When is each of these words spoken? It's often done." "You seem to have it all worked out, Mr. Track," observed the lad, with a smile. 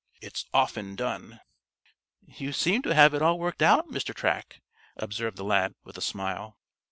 It's 0.19 0.47
often 0.51 0.95
done." 0.95 1.41
"You 2.25 2.53
seem 2.53 2.81
to 2.81 2.95
have 2.95 3.13
it 3.13 3.21
all 3.21 3.37
worked 3.37 3.61
out, 3.61 3.89
Mr. 3.89 4.15
Track," 4.15 4.59
observed 4.97 5.37
the 5.37 5.43
lad, 5.43 5.75
with 5.83 5.95
a 5.95 6.01
smile. 6.01 6.57